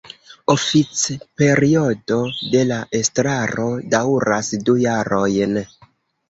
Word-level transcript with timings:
Oficperiodo 0.51 2.17
de 2.55 2.63
la 2.71 2.79
estraro 3.01 3.67
daŭras 3.97 4.51
du 4.71 4.77
jarojn. 4.87 5.63